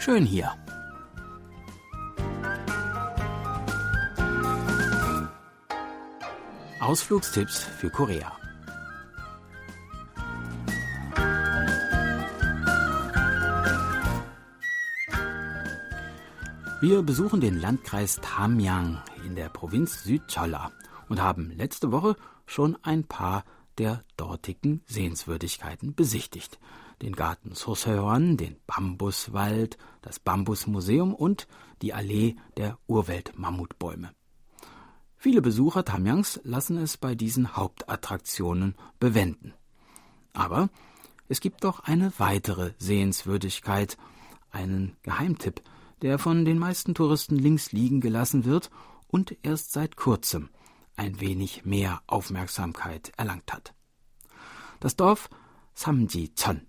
[0.00, 0.50] Schön hier.
[6.80, 8.32] Ausflugstipps für Korea.
[16.80, 20.72] Wir besuchen den Landkreis Tamyang in der Provinz Südcholla
[21.10, 23.44] und haben letzte Woche schon ein paar
[23.76, 26.58] der dortigen Sehenswürdigkeiten besichtigt.
[27.02, 31.46] Den Garten Soseon, den Bambuswald, das Bambusmuseum und
[31.82, 34.10] die Allee der Urwelt-Mammutbäume.
[35.16, 39.54] Viele Besucher Tamyangs lassen es bei diesen Hauptattraktionen bewenden.
[40.32, 40.70] Aber
[41.28, 43.96] es gibt doch eine weitere Sehenswürdigkeit,
[44.50, 45.62] einen Geheimtipp,
[46.02, 48.70] der von den meisten Touristen links liegen gelassen wird
[49.08, 50.48] und erst seit kurzem
[50.96, 53.74] ein wenig mehr Aufmerksamkeit erlangt hat.
[54.80, 55.28] Das Dorf
[55.74, 56.66] Samjicheon,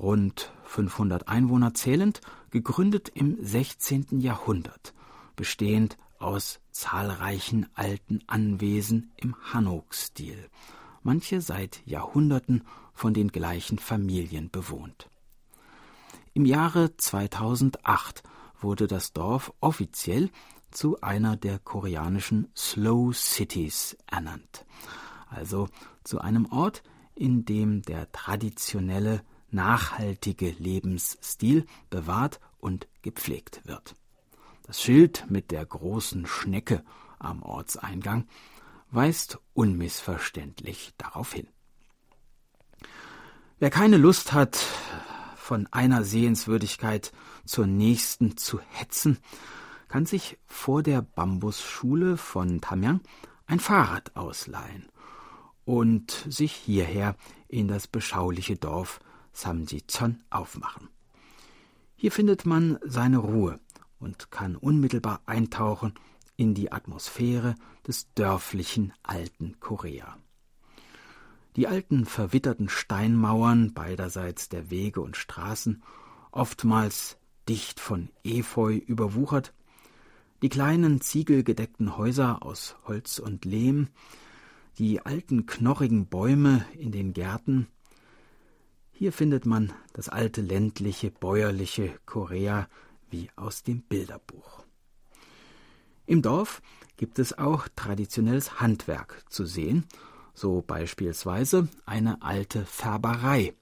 [0.00, 2.20] rund 500 Einwohner zählend,
[2.50, 4.20] gegründet im 16.
[4.20, 4.94] Jahrhundert,
[5.36, 10.48] bestehend aus zahlreichen alten Anwesen im Hanok-Stil,
[11.02, 15.08] manche seit Jahrhunderten von den gleichen Familien bewohnt.
[16.34, 18.22] Im Jahre 2008
[18.60, 20.30] wurde das Dorf offiziell
[20.70, 24.64] zu einer der koreanischen Slow Cities ernannt,
[25.28, 25.68] also
[26.04, 26.82] zu einem Ort,
[27.14, 33.94] in dem der traditionelle, nachhaltige Lebensstil bewahrt und gepflegt wird.
[34.64, 36.84] Das Schild mit der großen Schnecke
[37.18, 38.26] am Ortseingang
[38.90, 41.48] weist unmissverständlich darauf hin.
[43.58, 44.56] Wer keine Lust hat,
[45.36, 47.12] von einer Sehenswürdigkeit
[47.44, 49.18] zur nächsten zu hetzen,
[49.88, 53.00] kann sich vor der Bambusschule von Tamyang
[53.46, 54.88] ein Fahrrad ausleihen
[55.64, 57.16] und sich hierher
[57.48, 59.00] in das beschauliche Dorf
[59.32, 60.88] Samjichon aufmachen.
[61.96, 63.60] Hier findet man seine Ruhe
[63.98, 65.94] und kann unmittelbar eintauchen
[66.36, 67.54] in die Atmosphäre
[67.86, 70.16] des dörflichen alten Korea.
[71.56, 75.82] Die alten verwitterten Steinmauern beiderseits der Wege und Straßen,
[76.30, 79.52] oftmals dicht von Efeu überwuchert,
[80.42, 83.88] die kleinen ziegelgedeckten Häuser aus Holz und Lehm,
[84.78, 87.66] die alten knorrigen Bäume in den Gärten,
[89.00, 92.68] hier findet man das alte ländliche, bäuerliche Korea
[93.08, 94.66] wie aus dem Bilderbuch.
[96.04, 96.60] Im Dorf
[96.98, 99.86] gibt es auch traditionelles Handwerk zu sehen,
[100.34, 103.54] so beispielsweise eine alte Färberei,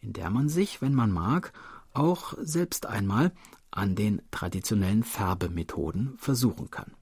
[0.00, 1.52] in der man sich, wenn man mag,
[1.92, 3.32] auch selbst einmal
[3.70, 6.94] an den traditionellen Färbemethoden versuchen kann.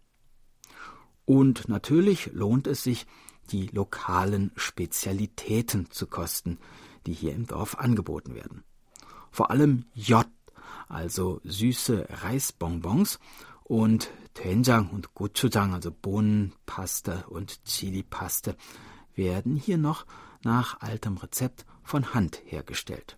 [1.27, 3.07] Und natürlich lohnt es sich,
[3.53, 6.59] die lokalen Spezialitäten zu kosten,
[7.09, 8.65] die hier im Dorf angeboten werden.
[9.31, 10.27] Vor allem J,
[10.89, 13.19] also süße Reisbonbons
[13.65, 18.57] und Doenjang und Gochujang, also Bohnenpaste und Chilipaste,
[19.15, 20.05] werden hier noch
[20.45, 23.17] nach altem Rezept von Hand hergestellt.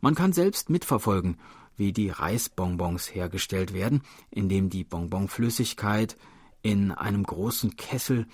[0.00, 1.38] Man kann selbst mitverfolgen,
[1.76, 6.16] wie die Reisbonbons hergestellt werden, indem die Bonbonflüssigkeit
[6.62, 8.26] in einem großen Kessel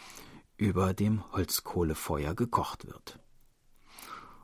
[0.56, 3.21] über dem Holzkohlefeuer gekocht wird.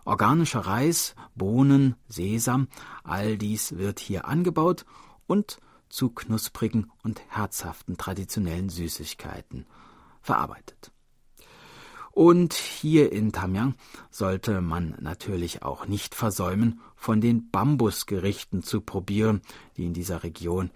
[0.09, 2.69] Organischer Reis, Bohnen, Sesam,
[3.05, 4.87] all dies wird hier angebaut
[5.27, 5.61] und
[5.91, 9.67] zu knusprigen und herzhaften traditionellen Süßigkeiten
[10.23, 10.93] verarbeitet.
[12.11, 13.75] Und hier in Tamyang
[14.11, 19.43] sollte man natürlich auch nicht versäumen, von den Bambusgerichten zu probieren,
[19.77, 20.71] die in dieser Region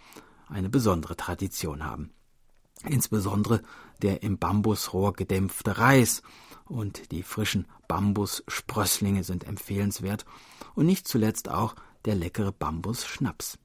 [0.48, 2.10] eine besondere Tradition haben.
[2.84, 3.62] Insbesondere
[4.02, 6.22] der im Bambusrohr gedämpfte Reis
[6.66, 10.24] und die frischen Bambussprösslinge sind empfehlenswert
[10.74, 11.74] und nicht zuletzt auch
[12.06, 13.58] der leckere Bambusschnaps.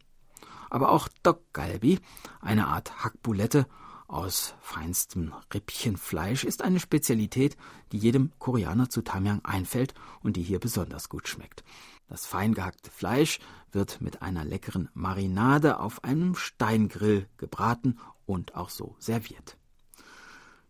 [0.69, 1.99] Aber auch Dokgalbi,
[2.41, 3.67] eine Art Hackbulette
[4.09, 7.55] aus feinstem Rippchenfleisch ist eine Spezialität,
[7.93, 11.63] die jedem Koreaner zu Tamyang einfällt und die hier besonders gut schmeckt.
[12.09, 13.39] Das fein gehackte Fleisch
[13.71, 19.56] wird mit einer leckeren Marinade auf einem Steingrill gebraten und auch so serviert.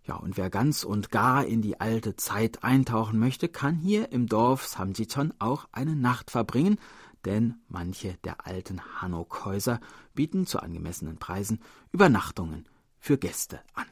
[0.07, 4.27] Ja, und wer ganz und gar in die alte Zeit eintauchen möchte, kann hier im
[4.27, 6.80] Dorf Samjichon auch eine Nacht verbringen,
[7.25, 9.81] denn manche der alten Hanok-Häuser
[10.15, 11.59] bieten zu angemessenen Preisen
[11.92, 12.65] Übernachtungen
[13.00, 13.86] für Gäste an.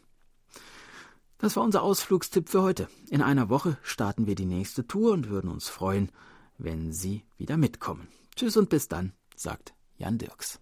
[1.37, 2.87] Das war unser Ausflugstipp für heute.
[3.09, 6.09] In einer Woche starten wir die nächste Tour und würden uns freuen,
[6.57, 8.07] wenn Sie wieder mitkommen.
[8.37, 10.61] Tschüss und bis dann, sagt Jan Dirks.